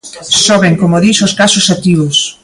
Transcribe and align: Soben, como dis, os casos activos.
Soben, 0.45 0.73
como 0.81 1.01
dis, 1.05 1.17
os 1.27 1.33
casos 1.39 1.65
activos. 1.75 2.17